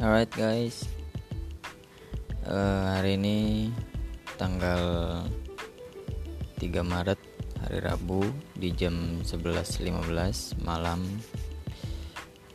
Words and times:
Alright 0.00 0.32
guys. 0.32 0.88
Uh, 2.48 2.88
Hari 2.96 3.20
ini 3.20 3.68
tanggal 4.40 4.80
3 6.56 6.72
Maret 6.80 7.20
hari 7.60 7.84
Rabu 7.84 8.24
di 8.56 8.72
jam 8.72 9.20
11.15 9.20 10.56
malam. 10.64 11.04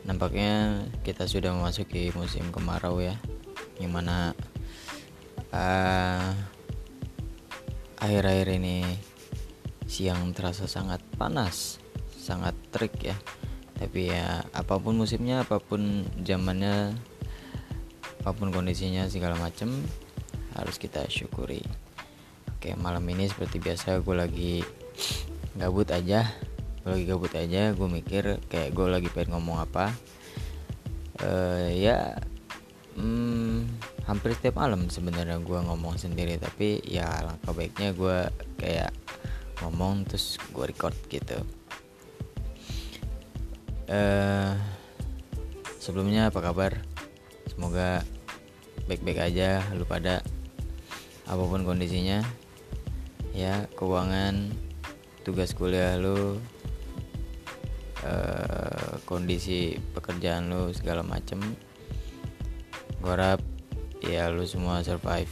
Nampaknya 0.02 0.82
kita 1.06 1.30
sudah 1.30 1.54
memasuki 1.54 2.10
musim 2.18 2.50
kemarau 2.50 2.98
ya 2.98 3.14
Yang 3.78 3.92
mana 3.94 4.34
uh, 5.54 6.34
Akhir-akhir 8.02 8.58
ini 8.58 8.82
siang 9.86 10.34
terasa 10.34 10.66
sangat 10.66 10.98
panas 11.14 11.78
Sangat 12.10 12.58
terik 12.74 12.98
ya. 13.06 13.14
Tapi 13.78 14.10
ya 14.10 14.42
apa 14.50 14.82
pun 14.82 14.98
musimnya 14.98 15.46
apa 15.46 15.62
pun 15.62 16.02
zamannya 16.26 17.14
apa 18.26 18.34
pun 18.34 18.50
kondisinya 18.50 19.06
segala 19.06 19.38
macem 19.38 19.70
harus 20.58 20.82
kita 20.82 21.06
syukuri. 21.06 21.62
Oke 22.58 22.74
malam 22.74 23.06
ini 23.06 23.30
seperti 23.30 23.62
biasa 23.62 24.02
gue 24.02 24.16
lagi 24.18 24.54
gabut 25.54 25.86
aja 25.94 26.26
gue 26.82 26.90
lagi 26.90 27.06
gabut 27.06 27.30
aja 27.38 27.70
gue 27.70 27.86
mikir 27.86 28.42
kayak 28.50 28.74
gue 28.74 28.86
lagi 28.90 29.06
pengen 29.14 29.38
ngomong 29.38 29.62
apa. 29.62 29.94
Uh, 31.22 31.70
ya 31.70 32.18
hmm, 32.98 33.62
hampir 34.10 34.34
setiap 34.34 34.58
malam 34.58 34.90
sebenarnya 34.90 35.38
gue 35.38 35.58
ngomong 35.62 35.94
sendiri 35.94 36.34
tapi 36.42 36.82
ya 36.82 37.06
langkah 37.22 37.54
baiknya 37.54 37.94
gue 37.94 38.26
kayak 38.58 38.90
ngomong 39.62 40.02
terus 40.02 40.34
gue 40.50 40.66
record 40.66 40.98
gitu. 41.06 41.38
Uh, 43.86 44.58
sebelumnya 45.78 46.34
apa 46.34 46.42
kabar? 46.42 46.82
Semoga 47.46 48.02
baik-baik 48.86 49.18
aja 49.18 49.62
lu 49.74 49.86
pada 49.86 50.22
apa 51.26 51.42
pun 51.42 51.66
kondisinya. 51.66 52.22
Ya 53.36 53.68
keuangan 53.76 54.48
tugas 55.26 55.52
kuliah 55.52 55.98
lu 56.00 56.40
uh, 58.06 58.92
kondisi 59.04 59.76
pekerjaan 59.92 60.48
lu 60.48 60.72
segala 60.72 61.04
macem. 61.04 61.42
Gue 63.02 63.12
harap 63.12 63.42
ya 64.02 64.30
lu 64.30 64.46
semua 64.46 64.82
survive 64.86 65.30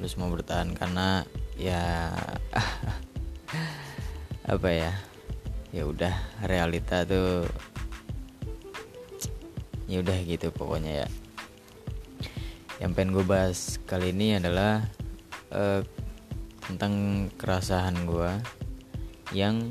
lu 0.00 0.06
semua 0.10 0.32
bertahan 0.32 0.74
karena 0.74 1.22
ya 1.54 2.10
apa 4.54 4.68
ya 4.70 4.92
ya 5.70 5.82
udah 5.86 6.14
realita 6.46 7.06
tuh 7.06 7.46
ya 9.86 10.02
udah 10.02 10.18
gitu 10.26 10.50
pokoknya 10.50 11.04
ya 11.04 11.06
yang 12.82 12.90
pengen 12.96 13.14
gue 13.14 13.24
bahas 13.26 13.78
kali 13.86 14.10
ini 14.10 14.38
adalah 14.42 14.82
uh, 15.54 15.82
tentang 16.64 17.26
kerasahan 17.36 18.08
gue 18.08 18.30
yang 19.36 19.70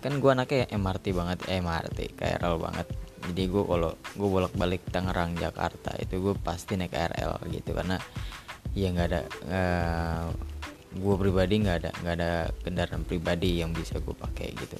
kan 0.00 0.22
gue 0.22 0.30
anaknya 0.30 0.70
MRT 0.70 1.12
banget 1.12 1.38
eh, 1.50 1.58
MRT 1.58 2.14
KRL 2.14 2.56
banget. 2.62 2.86
Jadi 3.26 3.42
gue 3.50 3.62
kalau 3.66 3.90
gue 3.98 4.28
bolak 4.30 4.54
balik 4.54 4.86
Tangerang 4.94 5.34
Jakarta 5.34 5.98
itu 5.98 6.22
gue 6.22 6.34
pasti 6.38 6.78
naik 6.78 6.94
KRL 6.94 7.42
gitu. 7.50 7.74
Karena 7.74 7.98
ya 8.76 8.92
nggak 8.92 9.08
ada 9.10 9.20
uh, 9.20 9.26
eh, 9.50 10.26
gue 10.96 11.14
pribadi 11.18 11.54
nggak 11.58 11.76
ada 11.82 11.90
nggak 12.04 12.14
ada 12.22 12.30
kendaraan 12.62 13.02
pribadi 13.02 13.60
yang 13.60 13.74
bisa 13.74 13.98
gue 13.98 14.14
pakai 14.14 14.48
gitu. 14.54 14.78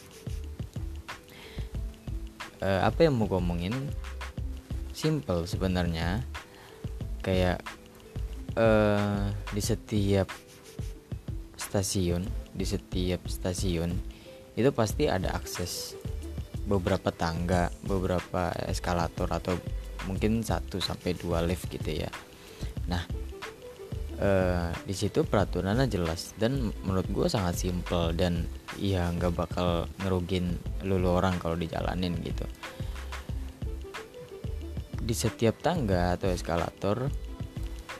Uh, 2.62 2.86
apa 2.86 3.05
yang 3.05 3.19
mau 3.19 3.27
gue 3.28 3.36
ngomongin 3.36 3.75
simple 4.97 5.44
sebenarnya 5.44 6.25
kayak 7.27 7.58
uh, 8.55 9.26
di 9.50 9.59
setiap 9.59 10.31
stasiun 11.59 12.22
di 12.54 12.62
setiap 12.62 13.26
stasiun 13.26 13.91
itu 14.54 14.70
pasti 14.70 15.10
ada 15.10 15.34
akses 15.34 15.98
beberapa 16.70 17.10
tangga 17.10 17.69
beberapa 17.82 18.54
eskalator 18.70 19.26
atau 19.26 19.59
mungkin 20.06 20.47
satu 20.47 20.78
sampai 20.78 21.19
dua 21.19 21.42
lift 21.42 21.66
gitu 21.66 22.06
ya. 22.06 22.10
Nah 22.87 23.03
uh, 24.22 24.70
di 24.87 24.94
situ 24.94 25.26
peraturannya 25.26 25.91
jelas 25.91 26.32
dan 26.38 26.70
menurut 26.87 27.06
gue 27.10 27.26
sangat 27.26 27.58
simple 27.58 28.14
dan 28.14 28.47
ya 28.78 29.10
nggak 29.12 29.34
bakal 29.34 29.91
ngerugin 30.04 30.56
lulu 30.87 31.19
orang 31.19 31.37
kalau 31.43 31.58
dijalanin 31.58 32.16
gitu 32.22 32.47
di 35.06 35.15
setiap 35.15 35.62
tangga 35.62 36.19
atau 36.19 36.27
eskalator 36.34 37.06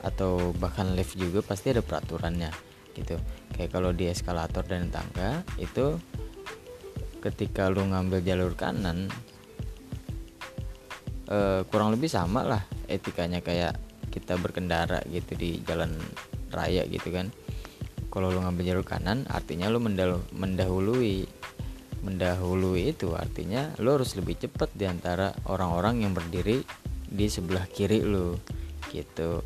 atau 0.03 0.51
bahkan 0.59 0.91
lift 0.99 1.15
juga 1.15 1.39
pasti 1.47 1.71
ada 1.71 1.87
peraturannya 1.87 2.51
gitu. 2.99 3.15
Kayak 3.55 3.71
kalau 3.71 3.95
di 3.95 4.11
eskalator 4.11 4.67
dan 4.67 4.91
tangga 4.91 5.47
itu 5.63 5.95
ketika 7.23 7.71
lu 7.71 7.87
ngambil 7.87 8.27
jalur 8.27 8.53
kanan 8.59 9.07
eh, 11.31 11.63
kurang 11.71 11.95
lebih 11.95 12.11
sama 12.11 12.43
lah 12.43 12.63
etikanya 12.91 13.39
kayak 13.39 13.79
kita 14.11 14.35
berkendara 14.39 14.99
gitu 15.07 15.39
di 15.39 15.63
jalan 15.63 15.95
raya 16.51 16.83
gitu 16.91 17.15
kan. 17.15 17.31
Kalau 18.11 18.35
lu 18.35 18.43
ngambil 18.43 18.75
jalur 18.75 18.87
kanan 18.87 19.23
artinya 19.31 19.71
lu 19.71 19.79
mendahului 19.79 21.29
mendahului 22.07 22.95
itu 22.95 23.13
artinya 23.19 23.75
lu 23.83 23.99
harus 23.99 24.15
lebih 24.15 24.39
cepat 24.39 24.71
di 24.79 24.87
antara 24.87 25.35
orang-orang 25.51 26.07
yang 26.07 26.13
berdiri 26.15 26.63
di 27.17 27.33
sebelah 27.33 27.65
kiri 27.65 28.05
lu 28.05 28.37
gitu. 28.93 29.41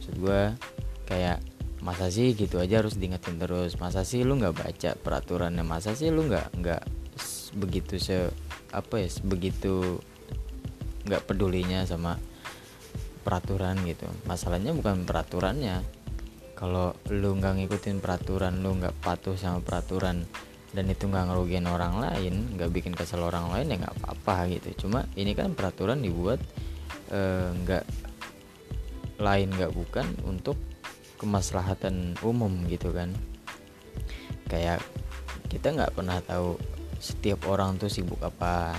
Maksud 0.00 0.14
gue 0.16 0.42
kayak 1.04 1.44
masa 1.84 2.08
sih 2.08 2.32
gitu 2.32 2.56
aja 2.56 2.80
harus 2.80 2.96
diingetin 2.96 3.36
terus. 3.36 3.76
Masa 3.76 4.02
sih 4.02 4.24
lu 4.24 4.40
nggak 4.40 4.56
baca 4.56 4.90
peraturannya? 4.96 5.60
Masa 5.60 5.92
sih 5.92 6.08
lu 6.08 6.24
nggak 6.24 6.56
nggak 6.56 6.82
begitu 7.52 8.00
se 8.00 8.32
apa 8.72 9.04
ya 9.04 9.08
begitu 9.28 10.00
nggak 11.04 11.28
pedulinya 11.28 11.84
sama 11.84 12.16
peraturan 13.22 13.76
gitu. 13.84 14.08
Masalahnya 14.24 14.72
bukan 14.72 15.04
peraturannya. 15.04 15.84
Kalau 16.56 16.94
lu 17.10 17.36
nggak 17.36 17.60
ngikutin 17.60 17.98
peraturan 18.00 18.62
lu 18.64 18.78
nggak 18.80 18.96
patuh 19.02 19.34
sama 19.36 19.60
peraturan 19.60 20.24
dan 20.72 20.88
itu 20.88 21.04
nggak 21.04 21.28
ngerugiin 21.28 21.68
orang 21.68 22.00
lain 22.00 22.56
nggak 22.56 22.72
bikin 22.72 22.96
kesel 22.96 23.20
orang 23.28 23.52
lain 23.52 23.68
ya 23.68 23.76
nggak 23.84 23.96
apa-apa 24.00 24.48
gitu. 24.56 24.88
Cuma 24.88 25.04
ini 25.14 25.36
kan 25.36 25.52
peraturan 25.52 26.00
dibuat 26.00 26.40
eh, 27.12 27.48
nggak 27.52 27.84
e, 27.84 29.20
lain 29.20 29.48
nggak 29.52 29.72
bukan 29.76 30.06
untuk 30.24 30.56
kemaslahatan 31.20 32.16
umum 32.24 32.64
gitu 32.72 32.90
kan. 32.90 33.12
Kayak 34.48 34.80
kita 35.52 35.76
nggak 35.76 35.92
pernah 35.92 36.18
tahu 36.24 36.56
setiap 36.96 37.44
orang 37.52 37.76
tuh 37.76 37.92
sibuk 37.92 38.18
apa 38.24 38.72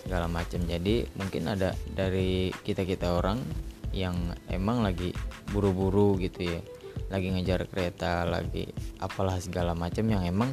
segala 0.00 0.24
macam. 0.24 0.64
Jadi 0.64 1.04
mungkin 1.20 1.52
ada 1.52 1.76
dari 1.84 2.48
kita 2.64 2.88
kita 2.88 3.12
orang 3.12 3.44
yang 3.92 4.16
emang 4.48 4.84
lagi 4.84 5.12
buru-buru 5.52 6.20
gitu 6.20 6.52
ya 6.52 6.60
lagi 7.06 7.30
ngejar 7.30 7.70
kereta 7.70 8.26
lagi 8.26 8.66
apalah 8.98 9.38
segala 9.38 9.72
macam 9.78 10.06
yang 10.10 10.26
emang 10.26 10.50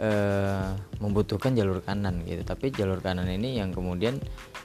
uh, 0.00 0.72
membutuhkan 0.98 1.52
jalur 1.52 1.84
kanan 1.84 2.24
gitu. 2.24 2.42
Tapi 2.42 2.72
jalur 2.72 2.98
kanan 3.04 3.28
ini 3.28 3.60
yang 3.60 3.70
kemudian 3.70 4.18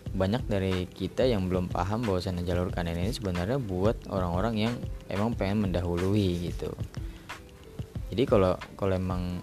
banyak 0.10 0.42
dari 0.50 0.90
kita 0.90 1.28
yang 1.28 1.52
belum 1.52 1.70
paham 1.70 2.02
bahwasannya 2.02 2.42
jalur 2.48 2.74
kanan 2.74 2.98
ini 2.98 3.14
sebenarnya 3.14 3.62
buat 3.62 4.10
orang-orang 4.10 4.70
yang 4.70 4.74
emang 5.12 5.36
pengen 5.38 5.70
mendahului 5.70 6.50
gitu. 6.50 6.72
Jadi 8.10 8.24
kalau 8.26 8.58
kalau 8.74 8.98
emang 8.98 9.38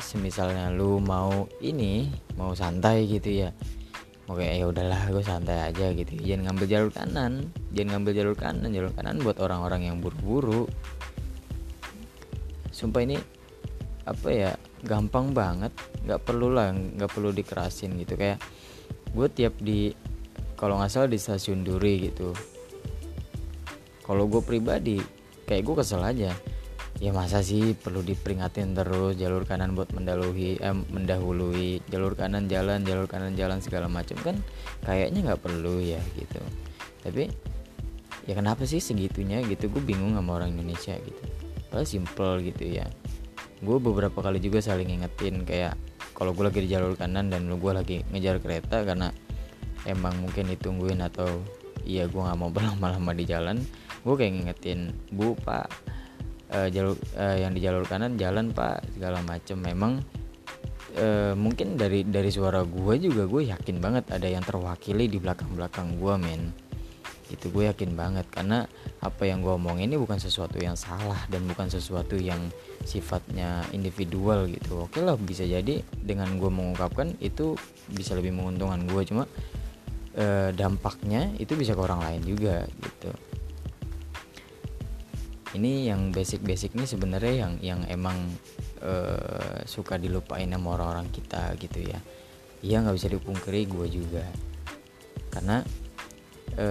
semisalnya 0.00 0.72
lu 0.72 1.00
mau 1.00 1.48
ini 1.64 2.08
mau 2.36 2.52
santai 2.52 3.08
gitu 3.08 3.44
ya 3.44 3.50
oke 4.26 4.42
ya 4.42 4.66
udahlah 4.66 5.10
gue 5.10 5.22
santai 5.22 5.70
aja 5.70 5.90
gitu. 5.94 6.18
Jangan 6.18 6.50
ngambil 6.50 6.66
jalur 6.66 6.90
kanan. 6.90 7.32
Jangan 7.74 7.88
ngambil 7.98 8.12
jalur 8.14 8.36
kanan. 8.36 8.68
Jalur 8.70 8.92
kanan 8.94 9.16
buat 9.22 9.38
orang-orang 9.38 9.90
yang 9.90 9.96
buru-buru. 10.02 10.66
Sumpah 12.70 13.02
ini 13.06 13.16
apa 14.06 14.28
ya 14.30 14.52
gampang 14.82 15.34
banget. 15.34 15.72
Nggak 16.06 16.20
perlu 16.22 16.52
lah 16.52 16.70
nggak 16.74 17.10
perlu 17.10 17.30
dikerasin 17.30 17.98
gitu. 18.02 18.14
Kayak 18.14 18.42
gue 19.14 19.26
tiap 19.32 19.54
di 19.62 19.90
kalau 20.58 20.78
nggak 20.80 20.90
salah 20.90 21.08
di 21.10 21.18
stasiun 21.18 21.62
Duri 21.62 22.10
gitu. 22.10 22.34
Kalau 24.06 24.30
gue 24.30 24.42
pribadi 24.42 24.98
kayak 25.46 25.62
gue 25.62 25.74
kesel 25.78 26.02
aja 26.02 26.34
ya 26.96 27.12
masa 27.12 27.44
sih 27.44 27.76
perlu 27.76 28.00
diperingatin 28.00 28.72
terus 28.72 29.20
jalur 29.20 29.44
kanan 29.44 29.76
buat 29.76 29.92
mendahului 29.92 30.56
eh, 30.56 30.72
mendahului 30.72 31.84
jalur 31.92 32.16
kanan 32.16 32.48
jalan 32.48 32.80
jalur 32.88 33.04
kanan 33.04 33.36
jalan 33.36 33.60
segala 33.60 33.84
macam 33.84 34.16
kan 34.24 34.36
kayaknya 34.80 35.32
nggak 35.32 35.40
perlu 35.44 35.76
ya 35.80 36.00
gitu. 36.16 36.40
Tapi 37.04 37.28
ya 38.24 38.32
kenapa 38.32 38.64
sih 38.64 38.80
segitunya 38.80 39.44
gitu? 39.44 39.68
Gue 39.68 39.84
bingung 39.84 40.16
sama 40.16 40.40
orang 40.40 40.56
Indonesia 40.56 40.96
gitu. 40.96 41.22
Padahal 41.68 41.84
simple 41.84 42.40
gitu 42.48 42.64
ya. 42.64 42.88
Gue 43.60 43.76
beberapa 43.76 44.24
kali 44.24 44.40
juga 44.40 44.64
saling 44.64 44.88
ingetin 44.88 45.44
kayak 45.44 45.76
kalau 46.16 46.32
gue 46.32 46.48
lagi 46.48 46.64
di 46.64 46.72
jalur 46.72 46.96
kanan 46.96 47.28
dan 47.28 47.44
lu 47.44 47.60
gue 47.60 47.76
lagi 47.76 48.00
ngejar 48.08 48.40
kereta 48.40 48.88
karena 48.88 49.12
emang 49.84 50.16
mungkin 50.24 50.48
ditungguin 50.48 51.04
atau 51.04 51.28
iya 51.84 52.08
gue 52.08 52.16
nggak 52.16 52.38
mau 52.40 52.48
berlama-lama 52.56 53.12
di 53.12 53.28
jalan 53.28 53.60
gue 54.00 54.14
kayak 54.16 54.32
ngingetin 54.32 54.96
bu 55.12 55.36
pak 55.44 55.68
uh, 56.52 56.68
jalur 56.70 56.94
uh, 57.16 57.36
yang 57.36 57.52
di 57.54 57.60
jalur 57.62 57.84
kanan 57.86 58.14
jalan 58.20 58.52
pak 58.52 58.84
segala 58.94 59.22
macem. 59.22 59.58
Memang 59.58 60.02
uh, 60.98 61.34
mungkin 61.34 61.78
dari 61.78 62.06
dari 62.06 62.30
suara 62.30 62.62
gue 62.62 62.94
juga 63.00 63.26
gue 63.26 63.50
yakin 63.50 63.76
banget 63.78 64.04
ada 64.12 64.28
yang 64.28 64.44
terwakili 64.44 65.10
di 65.10 65.18
belakang 65.18 65.50
belakang 65.54 65.98
gue 65.98 66.14
men. 66.18 66.52
Itu 67.26 67.50
gue 67.50 67.66
yakin 67.66 67.98
banget. 67.98 68.26
Karena 68.30 68.62
apa 69.02 69.22
yang 69.26 69.42
gue 69.42 69.54
omong 69.54 69.82
ini 69.82 69.98
bukan 69.98 70.18
sesuatu 70.22 70.58
yang 70.62 70.78
salah 70.78 71.18
dan 71.26 71.46
bukan 71.46 71.66
sesuatu 71.66 72.14
yang 72.14 72.38
sifatnya 72.86 73.66
individual 73.74 74.46
gitu. 74.46 74.86
Oke 74.86 75.02
lah 75.02 75.18
bisa 75.18 75.42
jadi 75.42 75.82
dengan 75.94 76.38
gue 76.38 76.50
mengungkapkan 76.50 77.18
itu 77.18 77.58
bisa 77.90 78.14
lebih 78.14 78.34
menguntungkan 78.34 78.86
gue 78.86 79.02
cuma 79.06 79.24
e, 80.16 80.50
dampaknya 80.56 81.30
itu 81.36 81.54
bisa 81.54 81.76
ke 81.76 81.80
orang 81.82 82.02
lain 82.02 82.22
juga 82.24 82.64
gitu 82.66 83.10
ini 85.56 85.88
yang 85.88 86.12
basic-basic 86.12 86.76
ini 86.76 86.84
sebenarnya 86.84 87.34
yang 87.34 87.52
yang 87.64 87.80
emang 87.88 88.16
e, 88.80 88.92
suka 89.64 89.96
dilupain 89.96 90.46
sama 90.46 90.76
orang-orang 90.76 91.08
kita 91.10 91.56
gitu 91.58 91.80
ya. 91.82 91.98
Iya 92.60 92.84
nggak 92.84 92.96
bisa 92.96 93.08
dipungkiri 93.08 93.60
gue 93.64 93.86
juga. 93.88 94.24
Karena 95.32 95.64
e, 96.54 96.68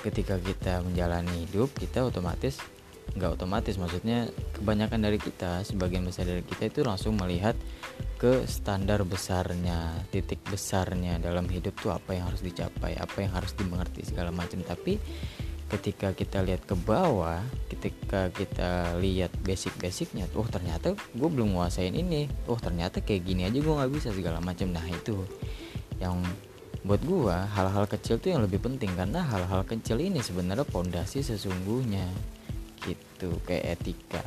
ketika 0.00 0.38
kita 0.38 0.80
menjalani 0.86 1.46
hidup 1.50 1.74
kita 1.74 2.06
otomatis 2.06 2.62
nggak 3.12 3.34
otomatis 3.36 3.76
maksudnya 3.76 4.30
kebanyakan 4.56 5.04
dari 5.04 5.18
kita 5.20 5.66
sebagian 5.68 6.06
besar 6.06 6.24
dari 6.24 6.40
kita 6.40 6.72
itu 6.72 6.80
langsung 6.80 7.18
melihat 7.20 7.52
ke 8.16 8.46
standar 8.48 9.04
besarnya 9.04 9.92
titik 10.08 10.40
besarnya 10.48 11.18
dalam 11.18 11.44
hidup 11.50 11.74
tuh 11.82 11.92
apa 11.92 12.16
yang 12.16 12.30
harus 12.30 12.40
dicapai 12.40 12.96
apa 12.96 13.18
yang 13.20 13.34
harus 13.34 13.52
dimengerti 13.58 14.06
segala 14.06 14.30
macam. 14.30 14.62
Tapi 14.62 14.96
ketika 15.72 16.12
kita 16.12 16.44
lihat 16.44 16.68
ke 16.68 16.76
bawah 16.76 17.40
ketika 17.72 18.28
kita 18.28 18.92
lihat 19.00 19.32
basic-basicnya 19.40 20.28
oh 20.36 20.44
ternyata 20.44 20.92
gue 20.92 21.28
belum 21.32 21.56
nguasain 21.56 21.96
ini. 21.96 22.28
Oh 22.44 22.60
ternyata 22.60 23.00
kayak 23.00 23.24
gini 23.24 23.48
aja 23.48 23.56
gue 23.56 23.74
nggak 23.74 23.92
bisa 23.92 24.12
segala 24.12 24.38
macam. 24.44 24.68
Nah 24.68 24.84
itu 24.84 25.24
yang 25.96 26.20
buat 26.82 26.98
gua 27.06 27.46
hal-hal 27.54 27.86
kecil 27.86 28.18
tuh 28.18 28.34
yang 28.34 28.42
lebih 28.42 28.58
penting 28.58 28.90
karena 28.98 29.22
hal-hal 29.22 29.62
kecil 29.62 30.02
ini 30.02 30.18
sebenarnya 30.18 30.66
pondasi 30.66 31.22
sesungguhnya. 31.22 32.04
Gitu 32.82 33.38
kayak 33.46 33.78
etika 33.78 34.22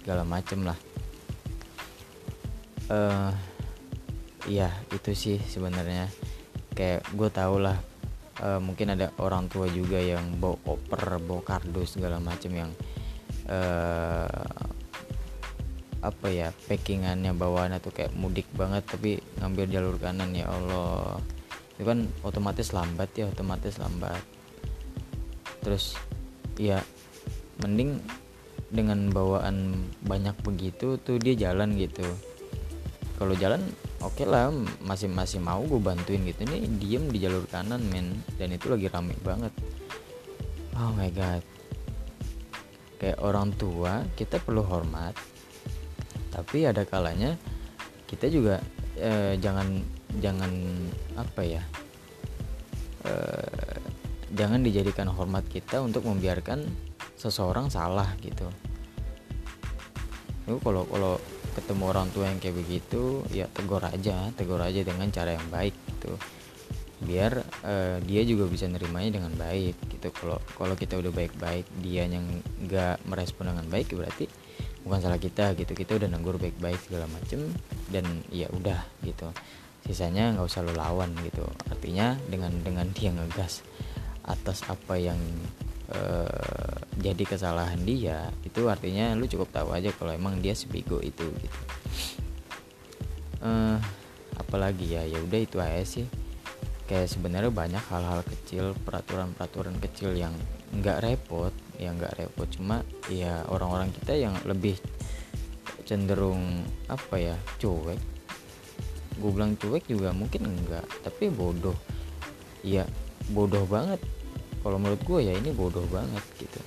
segala 0.00 0.24
macem 0.24 0.64
lah. 0.64 0.78
Eh 2.88 2.96
uh, 2.96 3.32
iya 4.48 4.72
itu 4.90 5.12
sih 5.12 5.38
sebenarnya. 5.44 6.08
Kayak 6.74 7.06
gue 7.14 7.28
tau 7.30 7.60
lah 7.62 7.78
uh, 8.42 8.58
mungkin 8.58 8.94
ada 8.96 9.12
orang 9.20 9.46
tua 9.46 9.70
juga 9.70 10.00
yang 10.00 10.40
bawa 10.40 10.58
koper 10.64 11.20
bawa 11.22 11.42
kardus 11.44 11.94
segala 11.98 12.18
macem 12.18 12.50
yang 12.54 12.70
uh, 13.46 14.56
apa 16.04 16.26
ya 16.28 16.52
packingannya 16.68 17.32
bawaannya 17.32 17.80
tuh 17.80 17.88
kayak 17.88 18.12
mudik 18.12 18.44
banget 18.52 18.84
tapi 18.84 19.24
ngambil 19.40 19.64
jalur 19.70 19.96
kanan 19.96 20.36
ya 20.36 20.48
Allah. 20.50 21.16
Itu 21.74 21.88
kan 21.88 22.06
otomatis 22.22 22.76
lambat 22.76 23.10
ya 23.16 23.30
otomatis 23.30 23.80
lambat. 23.80 24.20
Terus 25.64 25.96
ya 26.60 26.84
mending 27.64 28.04
dengan 28.68 29.08
bawaan 29.14 29.88
banyak 30.04 30.36
begitu 30.44 31.00
tuh 31.00 31.16
dia 31.16 31.32
jalan 31.48 31.72
gitu. 31.78 32.04
Kalau 33.16 33.32
jalan 33.38 33.62
oke 34.04 34.20
okay 34.20 34.26
lah 34.28 34.52
masih 34.84 35.08
masih 35.08 35.40
mau 35.40 35.64
gue 35.64 35.80
bantuin 35.80 36.20
gitu. 36.28 36.44
Nih 36.44 36.68
diem 36.78 37.08
di 37.08 37.18
jalur 37.24 37.48
kanan 37.48 37.80
men. 37.88 38.12
Dan 38.36 38.52
itu 38.52 38.68
lagi 38.68 38.92
rame 38.92 39.16
banget. 39.24 39.50
Oh 40.76 40.92
my 40.92 41.08
god. 41.10 41.42
Kayak 43.00 43.18
orang 43.24 43.50
tua 43.56 44.04
kita 44.14 44.36
perlu 44.38 44.60
hormat. 44.62 45.16
Tapi 46.28 46.68
ada 46.68 46.84
kalanya 46.84 47.34
kita 48.04 48.28
juga 48.28 48.60
eh, 49.00 49.40
jangan 49.40 49.82
jangan 50.22 50.52
apa 51.18 51.42
ya 51.42 51.62
eh, 53.06 53.78
jangan 54.34 54.62
dijadikan 54.62 55.10
hormat 55.10 55.46
kita 55.50 55.82
untuk 55.82 56.06
membiarkan 56.06 56.66
seseorang 57.18 57.70
salah 57.70 58.10
gitu. 58.22 58.46
Itu 60.44 60.60
kalau 60.60 60.84
kalau 60.90 61.16
ketemu 61.54 61.82
orang 61.90 62.08
tua 62.10 62.28
yang 62.28 62.42
kayak 62.42 62.58
begitu 62.58 63.22
ya 63.30 63.46
tegur 63.48 63.80
aja 63.80 64.28
tegur 64.34 64.58
aja 64.58 64.82
dengan 64.82 65.08
cara 65.14 65.38
yang 65.38 65.46
baik 65.48 65.74
gitu. 65.94 66.18
Biar 67.04 67.32
uh, 67.66 67.98
dia 68.02 68.22
juga 68.24 68.48
bisa 68.48 68.66
nerimanya 68.66 69.20
dengan 69.20 69.32
baik 69.38 69.76
gitu. 69.92 70.08
Kalau 70.14 70.38
kalau 70.58 70.74
kita 70.74 70.98
udah 70.98 71.12
baik-baik 71.14 71.66
dia 71.84 72.06
yang 72.10 72.24
nggak 72.64 73.04
merespon 73.06 73.54
dengan 73.54 73.66
baik 73.68 73.92
berarti 73.94 74.26
bukan 74.82 74.98
salah 75.00 75.20
kita 75.20 75.54
gitu. 75.54 75.72
Kita 75.72 75.96
udah 76.00 76.08
nenggur 76.10 76.36
baik-baik 76.40 76.80
segala 76.84 77.06
macem 77.10 77.50
dan 77.92 78.04
ya 78.32 78.50
udah 78.50 78.82
gitu. 79.06 79.30
Sisanya 79.84 80.32
nggak 80.32 80.48
usah 80.48 80.64
lo 80.64 80.72
lawan 80.72 81.12
gitu. 81.22 81.44
Artinya 81.68 82.16
dengan 82.26 82.50
dengan 82.64 82.88
dia 82.96 83.12
ngegas 83.12 83.60
atas 84.24 84.64
apa 84.64 84.96
yang 84.96 85.20
uh, 85.92 86.76
jadi 86.96 87.24
kesalahan 87.26 87.80
dia 87.82 88.30
itu 88.46 88.64
artinya 88.70 89.12
lu 89.18 89.28
cukup 89.28 89.50
tahu 89.50 89.68
aja 89.74 89.90
kalau 89.92 90.14
emang 90.14 90.40
dia 90.40 90.56
sebego 90.56 91.02
itu 91.02 91.26
gitu. 91.26 91.60
Uh, 93.44 93.76
apalagi 94.40 94.96
ya 94.96 95.04
ya 95.04 95.20
udah 95.20 95.40
itu 95.42 95.58
aja 95.60 95.84
sih. 95.84 96.06
Kayak 96.84 97.16
sebenarnya 97.16 97.48
banyak 97.48 97.84
hal-hal 97.88 98.20
kecil 98.24 98.76
peraturan-peraturan 98.84 99.76
kecil 99.80 100.12
yang 100.16 100.32
nggak 100.72 101.00
repot 101.04 101.52
yang 101.80 101.96
nggak 102.00 102.16
repot. 102.16 102.48
Cuma 102.48 102.84
ya 103.10 103.44
orang-orang 103.48 103.92
kita 103.92 104.14
yang 104.16 104.36
lebih 104.48 104.76
cenderung 105.84 106.64
apa 106.88 107.16
ya 107.20 107.36
cuek. 107.60 108.00
Gue 109.20 109.30
bilang 109.30 109.54
cuek 109.56 109.84
juga 109.88 110.12
mungkin 110.12 110.48
enggak 110.48 110.84
tapi 111.04 111.28
bodoh. 111.28 111.76
Ya 112.64 112.88
bodoh 113.32 113.64
banget 113.68 114.00
kalau 114.64 114.80
menurut 114.80 115.04
gue 115.04 115.20
ya 115.28 115.36
ini 115.36 115.52
bodoh 115.52 115.84
banget 115.92 116.24
gitu. 116.40 116.60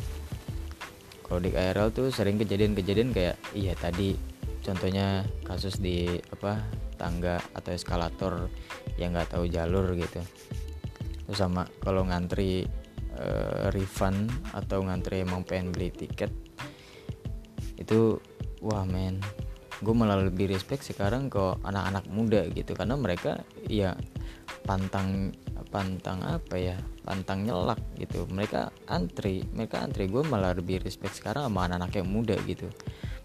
Kalau 1.26 1.42
di 1.42 1.50
KRL 1.50 1.90
tuh 1.92 2.14
sering 2.14 2.38
kejadian-kejadian 2.38 3.10
kayak 3.12 3.36
iya 3.58 3.74
tadi 3.74 4.14
contohnya 4.62 5.26
kasus 5.44 5.82
di 5.82 6.06
apa 6.30 6.62
tangga 6.96 7.42
atau 7.58 7.74
eskalator 7.74 8.54
yang 9.02 9.18
nggak 9.18 9.34
tahu 9.34 9.50
jalur 9.50 9.98
gitu. 9.98 10.22
Terus 11.26 11.38
sama 11.42 11.66
kalau 11.82 12.06
ngantri 12.06 12.70
uh, 13.18 13.74
refund 13.74 14.30
atau 14.54 14.86
ngantri 14.86 15.26
emang 15.26 15.42
pengen 15.42 15.74
beli 15.74 15.90
tiket 15.90 16.30
itu 17.82 18.22
wah 18.62 18.86
men 18.86 19.20
gue 19.78 19.94
malah 19.94 20.18
lebih 20.26 20.50
respect 20.50 20.86
sekarang 20.86 21.30
ke 21.34 21.42
anak-anak 21.66 22.06
muda 22.14 22.46
gitu. 22.54 22.78
Karena 22.78 22.94
mereka 22.94 23.42
ya 23.66 23.98
pantang 24.66 25.34
pantang 25.78 26.26
apa 26.26 26.58
ya 26.58 26.74
pantang 27.06 27.46
nyelak 27.46 27.78
gitu. 28.02 28.26
Mereka 28.26 28.74
antri 28.90 29.46
mereka 29.54 29.86
antri. 29.86 30.10
Gue 30.10 30.26
malah 30.26 30.58
lebih 30.58 30.82
respect 30.82 31.22
sekarang 31.22 31.46
sama 31.46 31.70
anak-anak 31.70 32.02
yang 32.02 32.10
muda 32.10 32.34
gitu. 32.50 32.66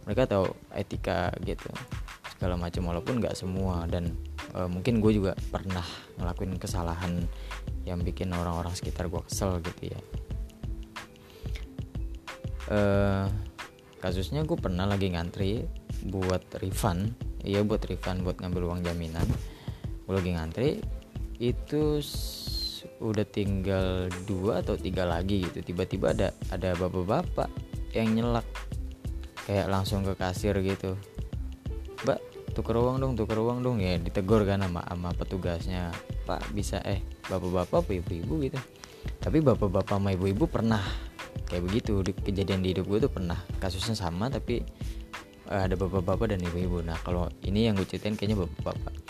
Mereka 0.05 0.29
tahu 0.29 0.53
etika 0.77 1.33
gitu 1.49 1.73
segala 2.37 2.61
macam 2.61 2.93
walaupun 2.93 3.25
nggak 3.25 3.33
semua. 3.33 3.89
Dan 3.89 4.13
uh, 4.53 4.69
mungkin 4.69 5.01
gue 5.01 5.17
juga 5.17 5.33
pernah 5.49 5.85
ngelakuin 6.21 6.61
kesalahan 6.61 7.25
yang 7.89 8.05
bikin 8.05 8.29
orang-orang 8.37 8.77
sekitar 8.77 9.09
gue 9.09 9.25
kesel 9.25 9.57
gitu 9.65 9.97
ya. 9.97 10.01
Uh, 12.69 13.27
kasusnya 14.05 14.45
gue 14.45 14.61
pernah 14.61 14.85
lagi 14.85 15.09
ngantri 15.09 15.65
buat 16.05 16.45
refund. 16.61 17.17
Iya 17.49 17.65
buat 17.65 17.81
refund 17.89 18.29
buat 18.29 18.37
ngambil 18.45 18.69
uang 18.69 18.81
jaminan. 18.85 19.25
Gue 20.05 20.15
lagi 20.21 20.31
ngantri 20.37 20.71
itu 21.41 22.03
udah 23.03 23.27
tinggal 23.27 24.11
dua 24.27 24.63
atau 24.63 24.75
tiga 24.79 25.07
lagi 25.07 25.47
gitu. 25.47 25.63
Tiba-tiba 25.63 26.15
ada 26.15 26.29
ada 26.51 26.75
bapak-bapak 26.79 27.49
yang 27.95 28.15
nyelak. 28.15 28.47
Kayak 29.47 29.69
langsung 29.71 30.07
ke 30.07 30.15
kasir 30.15 30.55
gitu. 30.63 30.95
Mbak 32.07 32.19
tuker 32.55 32.79
uang 32.79 33.03
dong 33.03 33.13
tuker 33.19 33.39
uang 33.39 33.63
dong. 33.63 33.83
Ya 33.83 33.99
ditegur 33.99 34.47
kan 34.47 34.63
sama 34.63 34.83
sama 34.87 35.11
petugasnya. 35.15 35.91
Pak 36.27 36.55
bisa 36.55 36.79
eh 36.87 37.03
bapak-bapak 37.27 37.87
apa 37.87 37.91
ibu-ibu 37.99 38.35
gitu. 38.47 38.59
Tapi 39.19 39.43
bapak-bapak 39.43 39.99
sama 39.99 40.15
ibu-ibu 40.15 40.47
pernah 40.47 40.83
kayak 41.51 41.67
begitu. 41.67 42.03
Di 42.07 42.15
kejadian 42.15 42.63
di 42.63 42.75
hidup 42.75 42.87
gue 42.87 42.99
tuh 43.03 43.13
pernah. 43.13 43.39
Kasusnya 43.59 43.99
sama 43.99 44.31
tapi 44.31 44.63
uh, 45.51 45.67
ada 45.67 45.75
bapak-bapak 45.75 46.39
dan 46.39 46.41
ibu-ibu. 46.43 46.87
Nah 46.87 46.99
kalau 47.03 47.27
ini 47.43 47.67
yang 47.67 47.75
gue 47.75 47.87
ceritain 47.87 48.15
kayaknya 48.15 48.47
bapak-bapak 48.47 49.02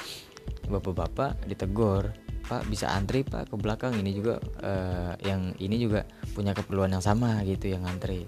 bapak-bapak 0.72 1.44
ditegur 1.44 2.08
pak 2.42 2.66
bisa 2.66 2.90
antri 2.90 3.22
pak 3.22 3.48
ke 3.48 3.56
belakang. 3.60 3.94
Ini 3.94 4.10
juga 4.12 4.40
uh, 4.64 5.14
yang 5.22 5.52
ini 5.60 5.76
juga 5.78 6.08
punya 6.32 6.56
keperluan 6.56 6.90
yang 6.90 7.04
sama 7.04 7.44
gitu 7.44 7.70
yang 7.70 7.84
antri 7.84 8.26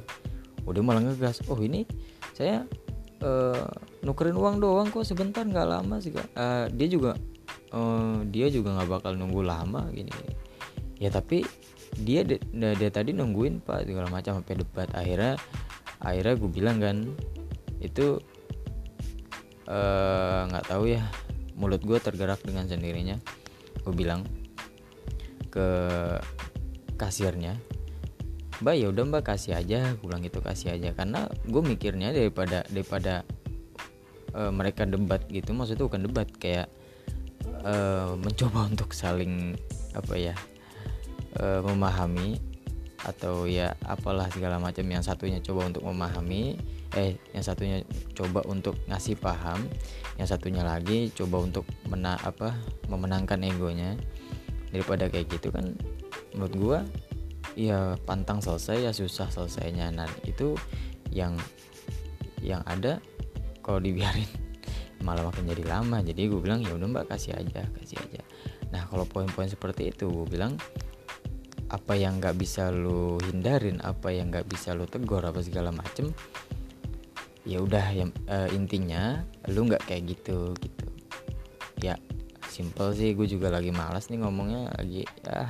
udah 0.64 0.80
malah 0.80 1.02
ngegas 1.04 1.44
oh 1.52 1.60
ini 1.60 1.84
saya 2.32 2.64
uh, 3.20 3.68
nukerin 4.00 4.36
uang 4.36 4.64
doang 4.64 4.88
kok 4.88 5.04
sebentar 5.04 5.44
nggak 5.44 5.68
lama 5.68 6.00
sih 6.00 6.12
uh, 6.12 6.66
dia 6.72 6.88
juga 6.88 7.12
uh, 7.76 8.24
dia 8.28 8.48
juga 8.48 8.72
nggak 8.80 8.90
bakal 8.90 9.12
nunggu 9.16 9.44
lama 9.44 9.88
gini. 9.92 10.12
Ya 11.02 11.12
tapi 11.12 11.44
dia 12.00 12.24
dia, 12.24 12.40
dia 12.54 12.90
tadi 12.90 13.12
nungguin 13.12 13.60
pak 13.60 13.84
segala 13.84 14.08
macam 14.08 14.40
sampai 14.40 14.56
debat. 14.56 14.88
Akhirnya 14.94 15.36
akhirnya 16.00 16.34
gue 16.38 16.50
bilang 16.50 16.78
kan 16.80 16.96
itu 17.84 18.20
nggak 20.48 20.64
uh, 20.64 20.68
tahu 20.68 20.92
ya 20.92 21.04
mulut 21.54 21.82
gue 21.82 21.99
tergerak 21.99 22.42
dengan 22.42 22.66
sendirinya. 22.66 23.18
Gue 23.82 23.94
bilang 23.94 24.26
ke 25.50 25.66
kasirnya 26.99 27.54
mbak 28.62 28.75
ya 28.78 28.87
udah 28.90 29.04
mbak 29.06 29.23
kasih 29.26 29.58
aja. 29.58 29.94
Gue 29.99 30.06
bilang 30.11 30.23
gitu 30.23 30.38
kasih 30.38 30.78
aja. 30.78 30.94
Karena 30.94 31.26
gue 31.46 31.62
mikirnya 31.62 32.14
daripada 32.14 32.62
daripada 32.70 33.26
uh, 34.34 34.50
mereka 34.50 34.84
debat 34.84 35.23
gitu 35.30 35.54
maksudnya 35.54 35.87
bukan 35.87 36.02
debat 36.04 36.28
kayak 36.37 36.68
uh, 37.64 38.18
mencoba 38.18 38.66
untuk 38.70 38.90
saling 38.92 39.54
apa 39.94 40.14
ya 40.18 40.34
uh, 41.38 41.62
memahami 41.62 42.42
atau 43.04 43.44
ya 43.44 43.76
apalah 43.84 44.32
segala 44.32 44.56
macam 44.56 44.84
yang 44.88 45.04
satunya 45.04 45.38
coba 45.44 45.68
untuk 45.68 45.84
memahami 45.84 46.56
eh 46.94 47.18
yang 47.34 47.42
satunya 47.42 47.82
coba 48.14 48.46
untuk 48.46 48.78
ngasih 48.86 49.18
paham 49.18 49.66
yang 50.14 50.28
satunya 50.30 50.62
lagi 50.62 51.10
coba 51.10 51.42
untuk 51.42 51.66
mena 51.90 52.14
apa 52.22 52.54
memenangkan 52.86 53.42
egonya. 53.42 53.98
Daripada 54.74 55.06
kayak 55.06 55.30
gitu 55.30 55.54
kan 55.54 55.74
menurut 56.34 56.54
gua 56.58 56.78
ya 57.54 57.94
pantang 58.02 58.42
selesai 58.42 58.90
ya 58.90 58.92
susah 58.94 59.30
selesainya. 59.30 59.90
Nah 59.94 60.10
itu 60.26 60.58
yang 61.10 61.38
yang 62.42 62.62
ada 62.66 62.98
kalau 63.62 63.78
dibiarin 63.78 64.26
malah 65.06 65.26
makin 65.26 65.50
jadi 65.50 65.64
lama. 65.66 66.02
Jadi 66.02 66.30
gue 66.30 66.40
bilang 66.42 66.62
ya 66.62 66.74
udah 66.74 66.90
mbak 66.90 67.06
kasih 67.10 67.38
aja 67.38 67.66
kasih 67.78 67.98
aja. 68.02 68.22
Nah 68.74 68.86
kalau 68.90 69.06
poin-poin 69.06 69.46
seperti 69.46 69.94
itu 69.94 70.10
gue 70.10 70.26
bilang 70.26 70.58
apa 71.72 71.98
yang 71.98 72.22
nggak 72.22 72.38
bisa 72.38 72.70
lu 72.70 73.18
hindarin 73.30 73.82
apa 73.82 74.14
yang 74.14 74.30
nggak 74.30 74.46
bisa 74.46 74.76
lu 74.76 74.86
tegur 74.86 75.24
apa 75.24 75.42
segala 75.42 75.74
macem 75.74 76.12
ya 77.44 77.60
udah 77.60 77.86
yang 77.92 78.10
uh, 78.28 78.48
intinya 78.56 79.20
lu 79.52 79.68
nggak 79.68 79.84
kayak 79.84 80.16
gitu 80.16 80.56
gitu. 80.58 80.86
Ya 81.84 82.00
simple 82.48 82.96
sih 82.96 83.12
gue 83.12 83.28
juga 83.28 83.52
lagi 83.52 83.74
malas 83.74 84.08
nih 84.08 84.24
ngomongnya 84.24 84.72
lagi 84.78 85.04
ya 85.26 85.48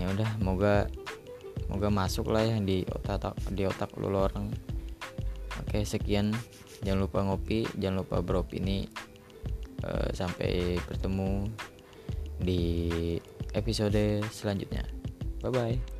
ya 0.00 0.06
udah 0.08 0.30
moga 0.40 0.88
moga 1.68 1.88
masuk 1.92 2.32
lah 2.32 2.42
ya 2.42 2.56
di 2.58 2.82
otak 2.90 3.38
di 3.54 3.62
otak 3.64 3.94
lu 3.96 4.10
orang. 4.10 4.50
Oke 5.62 5.86
sekian. 5.86 6.34
Jangan 6.82 7.06
lupa 7.06 7.22
ngopi 7.22 7.62
jangan 7.78 8.02
lupa 8.02 8.18
bro 8.26 8.42
ini 8.58 8.90
uh, 9.86 10.10
sampai 10.10 10.82
bertemu 10.82 11.46
di 12.42 12.90
episode 13.54 14.26
selanjutnya. 14.34 14.82
Bye 15.46 15.54
bye 15.54 15.91